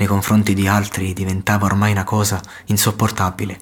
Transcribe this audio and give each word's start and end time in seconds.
nei 0.00 0.08
confronti 0.08 0.54
di 0.54 0.66
altri 0.66 1.12
diventava 1.12 1.66
ormai 1.66 1.92
una 1.92 2.04
cosa 2.04 2.40
insopportabile. 2.66 3.60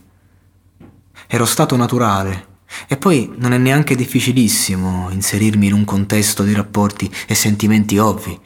Ero 1.26 1.44
stato 1.44 1.74
naturale 1.74 2.46
e 2.86 2.96
poi 2.96 3.34
non 3.38 3.52
è 3.52 3.58
neanche 3.58 3.96
difficilissimo 3.96 5.10
inserirmi 5.10 5.66
in 5.66 5.72
un 5.72 5.84
contesto 5.84 6.44
di 6.44 6.54
rapporti 6.54 7.12
e 7.26 7.34
sentimenti 7.34 7.98
ovvi 7.98 8.38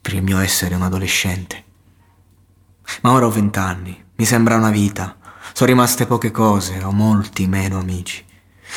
per 0.00 0.14
il 0.14 0.22
mio 0.22 0.38
essere 0.38 0.74
un 0.74 0.82
adolescente. 0.82 1.62
Ma 3.02 3.12
ora 3.12 3.26
ho 3.26 3.30
vent'anni, 3.30 4.04
mi 4.16 4.24
sembra 4.24 4.56
una 4.56 4.70
vita, 4.70 5.18
sono 5.52 5.68
rimaste 5.68 6.06
poche 6.06 6.30
cose, 6.30 6.82
ho 6.82 6.92
molti 6.92 7.46
meno 7.46 7.78
amici. 7.78 8.24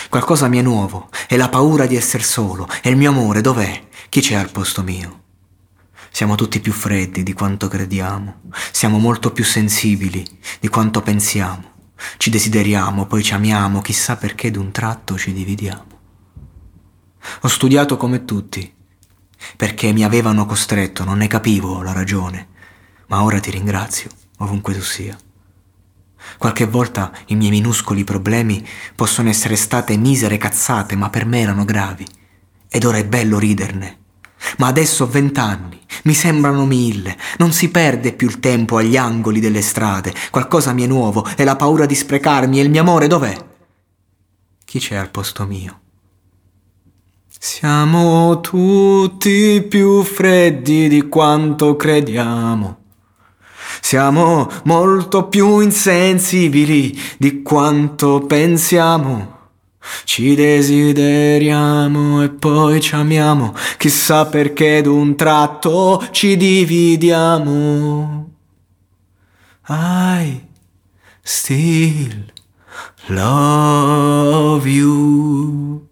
Qualcosa 0.09 0.49
mi 0.49 0.57
è 0.57 0.61
nuovo, 0.61 1.09
è 1.27 1.37
la 1.37 1.47
paura 1.47 1.85
di 1.85 1.95
essere 1.95 2.23
solo, 2.23 2.67
e 2.81 2.89
il 2.89 2.97
mio 2.97 3.11
amore 3.11 3.39
dov'è? 3.39 3.87
Chi 4.09 4.19
c'è 4.19 4.35
al 4.35 4.51
posto 4.51 4.83
mio? 4.83 5.23
Siamo 6.17 6.33
tutti 6.33 6.59
più 6.59 6.73
freddi 6.73 7.21
di 7.21 7.33
quanto 7.33 7.67
crediamo, 7.67 8.41
siamo 8.71 8.97
molto 8.97 9.31
più 9.31 9.43
sensibili 9.43 10.25
di 10.59 10.67
quanto 10.67 11.03
pensiamo. 11.03 11.91
Ci 12.17 12.31
desideriamo, 12.31 13.05
poi 13.05 13.21
ci 13.21 13.35
amiamo, 13.35 13.81
chissà 13.81 14.15
perché 14.15 14.49
d'un 14.49 14.71
tratto 14.71 15.15
ci 15.15 15.31
dividiamo. 15.31 15.85
Ho 17.41 17.47
studiato 17.47 17.97
come 17.97 18.25
tutti, 18.25 18.73
perché 19.57 19.93
mi 19.93 20.03
avevano 20.03 20.47
costretto, 20.47 21.03
non 21.03 21.19
ne 21.19 21.27
capivo 21.27 21.83
la 21.83 21.93
ragione, 21.93 22.47
ma 23.09 23.21
ora 23.21 23.39
ti 23.39 23.51
ringrazio, 23.51 24.09
ovunque 24.39 24.73
tu 24.73 24.81
sia. 24.81 25.15
Qualche 26.39 26.65
volta 26.65 27.11
i 27.27 27.35
miei 27.35 27.51
minuscoli 27.51 28.03
problemi 28.03 28.67
possono 28.95 29.29
essere 29.29 29.55
state 29.55 29.95
misere 29.97 30.39
cazzate, 30.39 30.95
ma 30.95 31.11
per 31.11 31.27
me 31.27 31.41
erano 31.41 31.63
gravi. 31.63 32.07
Ed 32.67 32.85
ora 32.85 32.97
è 32.97 33.05
bello 33.05 33.37
riderne 33.37 34.05
ma 34.57 34.67
adesso 34.67 35.03
ho 35.03 35.07
vent'anni, 35.07 35.79
mi 36.03 36.13
sembrano 36.13 36.65
mille, 36.65 37.17
non 37.37 37.51
si 37.53 37.69
perde 37.69 38.13
più 38.13 38.27
il 38.27 38.39
tempo 38.39 38.77
agli 38.77 38.97
angoli 38.97 39.39
delle 39.39 39.61
strade, 39.61 40.13
qualcosa 40.31 40.73
mi 40.73 40.83
è 40.83 40.87
nuovo 40.87 41.25
e 41.35 41.43
la 41.43 41.55
paura 41.55 41.85
di 41.85 41.95
sprecarmi 41.95 42.59
e 42.59 42.63
il 42.63 42.69
mio 42.69 42.81
amore 42.81 43.07
dov'è? 43.07 43.35
Chi 44.65 44.79
c'è 44.79 44.95
al 44.95 45.09
posto 45.09 45.45
mio? 45.45 45.79
Siamo 47.39 48.41
tutti 48.41 49.65
più 49.67 50.03
freddi 50.03 50.87
di 50.87 51.07
quanto 51.07 51.75
crediamo. 51.75 52.77
Siamo 53.79 54.49
molto 54.63 55.27
più 55.27 55.59
insensibili 55.59 56.99
di 57.17 57.43
quanto 57.43 58.25
pensiamo. 58.25 59.36
Ci 60.03 60.35
desideriamo 60.35 62.23
e 62.23 62.29
poi 62.29 62.81
ci 62.81 62.95
amiamo, 62.95 63.53
chissà 63.77 64.25
perché 64.25 64.81
d'un 64.81 65.15
tratto 65.15 66.07
ci 66.11 66.37
dividiamo. 66.37 68.29
I 69.69 70.41
still 71.21 72.31
love 73.07 74.69
you. 74.69 75.87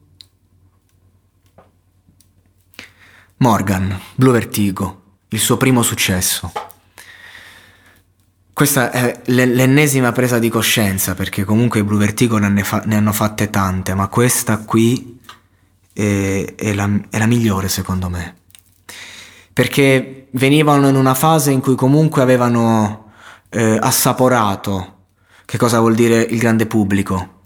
Morgan, 3.38 4.00
Blue 4.16 4.32
Vertigo, 4.32 5.02
il 5.30 5.40
suo 5.40 5.58
primo 5.58 5.82
successo. 5.82 6.52
Questa 8.56 8.90
è 8.90 9.20
l'ennesima 9.26 10.14
presa 10.14 10.40
di 10.40 10.48
coscienza 10.48 11.14
perché 11.14 11.44
comunque 11.44 11.82
i 11.82 11.84
Blue 11.84 12.00
Vertigo 12.00 12.38
ne, 12.38 12.64
fa- 12.64 12.84
ne 12.86 12.96
hanno 12.96 13.12
fatte 13.12 13.50
tante, 13.50 13.94
ma 13.94 14.08
questa 14.08 14.60
qui 14.60 15.20
è, 15.92 16.54
è, 16.56 16.74
la, 16.74 16.90
è 17.10 17.18
la 17.18 17.26
migliore 17.26 17.68
secondo 17.68 18.08
me. 18.08 18.36
Perché 19.52 20.30
venivano 20.32 20.88
in 20.88 20.96
una 20.96 21.16
fase 21.16 21.52
in 21.52 21.60
cui 21.60 21.76
comunque 21.76 22.22
avevano 22.22 23.12
eh, 23.50 23.78
assaporato 23.78 25.08
che 25.44 25.58
cosa 25.58 25.82
vuol 25.82 25.96
dire 25.96 26.22
il 26.22 26.40
grande 26.40 26.66
pubblico. 26.66 27.42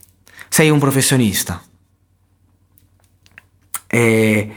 Sei 0.47 0.69
un 0.69 0.77
professionista. 0.77 1.59
E, 3.87 4.55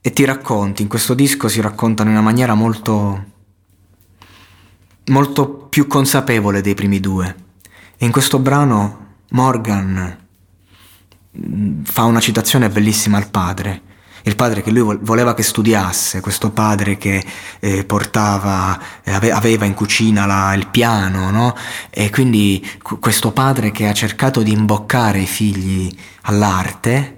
e 0.00 0.12
ti 0.12 0.24
racconti, 0.24 0.82
in 0.82 0.88
questo 0.88 1.14
disco 1.14 1.46
si 1.46 1.60
raccontano 1.60 2.08
in 2.08 2.16
una 2.16 2.24
maniera 2.24 2.54
molto 2.54 3.34
molto 5.06 5.48
più 5.48 5.86
consapevole 5.86 6.60
dei 6.60 6.74
primi 6.74 7.00
due. 7.00 7.34
E 7.96 8.04
in 8.04 8.12
questo 8.12 8.38
brano 8.38 9.04
Morgan 9.30 10.18
mm, 11.38 11.82
fa 11.84 12.04
una 12.04 12.20
citazione 12.20 12.68
bellissima 12.68 13.16
al 13.16 13.30
padre. 13.30 13.82
Il 14.22 14.34
padre 14.34 14.60
che 14.60 14.72
lui 14.72 14.98
voleva 15.02 15.34
che 15.34 15.44
studiasse, 15.44 16.20
questo 16.20 16.50
padre 16.50 16.96
che 16.98 17.24
eh, 17.60 17.84
portava, 17.84 18.76
eh, 19.04 19.30
aveva 19.30 19.66
in 19.66 19.74
cucina 19.74 20.26
la, 20.26 20.52
il 20.54 20.66
piano, 20.66 21.30
no? 21.30 21.54
E 21.90 22.10
quindi 22.10 22.66
questo 22.98 23.30
padre 23.30 23.70
che 23.70 23.86
ha 23.86 23.92
cercato 23.92 24.42
di 24.42 24.50
imboccare 24.50 25.20
i 25.20 25.26
figli 25.26 25.96
all'arte, 26.22 27.14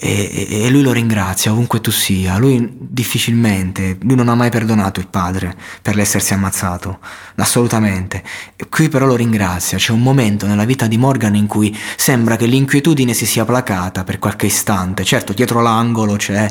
e, 0.00 0.46
e, 0.64 0.70
lui 0.70 0.82
lo 0.82 0.92
ringrazia 0.92 1.50
ovunque 1.50 1.80
tu 1.80 1.90
sia. 1.90 2.38
Lui 2.38 2.76
difficilmente, 2.78 3.98
lui 4.02 4.14
non 4.14 4.28
ha 4.28 4.34
mai 4.34 4.48
perdonato 4.48 5.00
il 5.00 5.08
padre 5.08 5.56
per 5.82 5.96
l'essersi 5.96 6.32
ammazzato, 6.34 7.00
assolutamente. 7.36 8.22
Qui 8.68 8.88
però 8.88 9.06
lo 9.06 9.16
ringrazia. 9.16 9.76
C'è 9.76 9.90
un 9.92 10.02
momento 10.02 10.46
nella 10.46 10.64
vita 10.64 10.86
di 10.86 10.96
Morgan 10.96 11.34
in 11.34 11.48
cui 11.48 11.76
sembra 11.96 12.36
che 12.36 12.46
l'inquietudine 12.46 13.12
si 13.12 13.26
sia 13.26 13.44
placata 13.44 14.04
per 14.04 14.20
qualche 14.20 14.46
istante. 14.46 15.04
Certo, 15.04 15.32
dietro 15.32 15.60
l'angolo 15.60 16.14
c'è. 16.14 16.48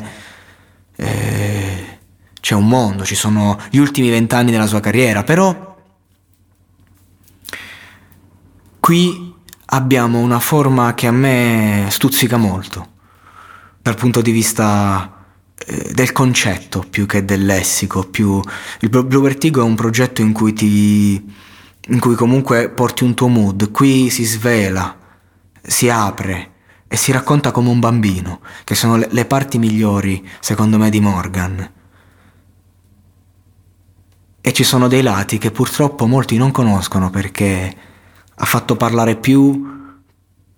Eh, 0.96 1.96
c'è 2.40 2.54
un 2.54 2.68
mondo, 2.68 3.04
ci 3.04 3.14
sono 3.14 3.58
gli 3.70 3.78
ultimi 3.78 4.10
vent'anni 4.10 4.50
della 4.50 4.66
sua 4.66 4.80
carriera, 4.80 5.22
però. 5.22 5.66
Qui 8.80 9.34
abbiamo 9.66 10.18
una 10.18 10.38
forma 10.38 10.94
che 10.94 11.06
a 11.06 11.12
me 11.12 11.86
stuzzica 11.90 12.36
molto 12.36 12.96
dal 13.88 13.96
punto 13.96 14.20
di 14.20 14.32
vista 14.32 15.24
eh, 15.56 15.92
del 15.94 16.12
concetto 16.12 16.84
più 16.88 17.06
che 17.06 17.24
del 17.24 17.46
lessico. 17.46 18.04
Più... 18.04 18.38
Il 18.80 18.88
Blue 18.90 19.22
Vertigo 19.22 19.60
è 19.60 19.64
un 19.64 19.74
progetto 19.74 20.20
in 20.20 20.32
cui 20.32 20.52
ti 20.52 21.46
in 21.90 22.00
cui 22.00 22.14
comunque 22.16 22.68
porti 22.68 23.02
un 23.02 23.14
tuo 23.14 23.28
mood, 23.28 23.70
qui 23.70 24.10
si 24.10 24.24
svela, 24.24 24.94
si 25.62 25.88
apre 25.88 26.52
e 26.86 26.98
si 26.98 27.12
racconta 27.12 27.50
come 27.50 27.70
un 27.70 27.80
bambino, 27.80 28.40
che 28.64 28.74
sono 28.74 28.96
le, 28.98 29.08
le 29.10 29.24
parti 29.24 29.58
migliori, 29.58 30.28
secondo 30.38 30.76
me, 30.76 30.90
di 30.90 31.00
Morgan. 31.00 31.72
E 34.42 34.52
ci 34.52 34.64
sono 34.64 34.86
dei 34.86 35.00
lati 35.00 35.38
che 35.38 35.50
purtroppo 35.50 36.06
molti 36.06 36.36
non 36.36 36.50
conoscono 36.50 37.08
perché 37.08 37.74
ha 38.34 38.44
fatto 38.44 38.76
parlare 38.76 39.16
più 39.16 39.77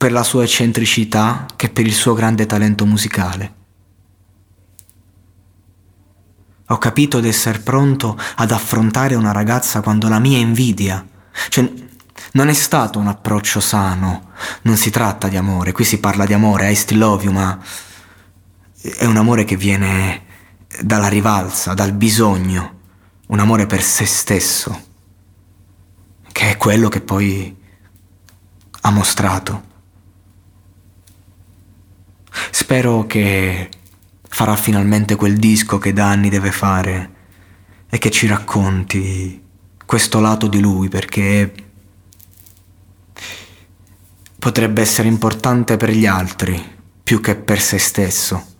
per 0.01 0.13
la 0.13 0.23
sua 0.23 0.45
eccentricità 0.45 1.45
che 1.57 1.69
per 1.69 1.85
il 1.85 1.93
suo 1.93 2.15
grande 2.15 2.47
talento 2.47 2.87
musicale. 2.87 3.55
Ho 6.69 6.79
capito 6.79 7.21
di 7.21 7.29
essere 7.29 7.59
pronto 7.59 8.19
ad 8.37 8.51
affrontare 8.51 9.15
una 9.15 9.33
ragazza 9.33 9.83
quando 9.83 10.09
la 10.09 10.19
mia 10.19 10.39
invidia, 10.39 11.07
cioè 11.51 11.71
non 12.33 12.49
è 12.49 12.55
stato 12.55 12.99
un 12.99 13.09
approccio 13.09 13.61
sano, 13.61 14.31
non 14.63 14.79
si 14.79 14.89
tratta 14.89 15.29
di 15.29 15.37
amore, 15.37 15.73
qui 15.73 15.85
si 15.85 16.01
parla 16.01 16.25
di 16.25 16.33
amore, 16.33 16.71
I 16.71 16.75
still 16.77 16.97
love 16.97 17.25
you, 17.25 17.33
ma 17.35 17.63
è 18.81 19.05
un 19.05 19.19
amore 19.19 19.45
che 19.45 19.59
viene 19.59 20.23
dalla 20.81 21.09
rivalsa, 21.09 21.75
dal 21.75 21.93
bisogno, 21.93 22.79
un 23.27 23.39
amore 23.39 23.67
per 23.67 23.83
se 23.83 24.07
stesso, 24.07 24.83
che 26.33 26.53
è 26.53 26.57
quello 26.57 26.89
che 26.89 27.03
poi 27.03 27.55
ha 28.81 28.91
mostrato. 28.91 29.69
Spero 32.71 33.05
che 33.05 33.69
farà 34.29 34.55
finalmente 34.55 35.17
quel 35.17 35.39
disco 35.39 35.79
che 35.79 35.93
da 35.93 36.09
anni 36.09 36.29
deve 36.29 36.53
fare 36.53 37.11
e 37.91 37.99
che 37.99 38.13
ci 38.13 38.29
racconti 38.29 39.43
questo 39.85 40.21
lato 40.21 40.47
di 40.47 40.61
lui 40.61 40.89
perché 40.89 41.53
potrebbe 44.39 44.83
essere 44.83 45.09
importante 45.09 45.77
per 45.77 45.91
gli 45.91 46.07
altri 46.07 46.65
più 47.03 47.21
che 47.21 47.35
per 47.35 47.61
se 47.61 47.79
stesso. 47.79 48.60